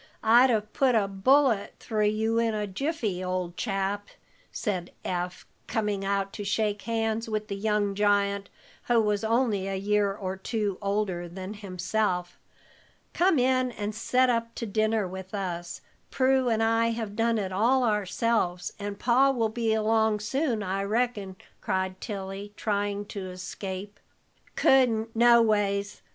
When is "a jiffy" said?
2.55-3.23